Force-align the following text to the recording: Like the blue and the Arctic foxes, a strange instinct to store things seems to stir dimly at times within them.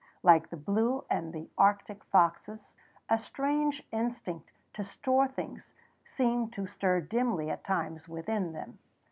Like 0.23 0.49
the 0.49 0.57
blue 0.57 1.05
and 1.11 1.31
the 1.31 1.47
Arctic 1.59 2.03
foxes, 2.05 2.73
a 3.07 3.19
strange 3.19 3.83
instinct 3.91 4.51
to 4.73 4.83
store 4.83 5.27
things 5.27 5.75
seems 6.05 6.49
to 6.55 6.65
stir 6.65 7.01
dimly 7.01 7.51
at 7.51 7.63
times 7.63 8.09
within 8.09 8.51
them. 8.51 8.79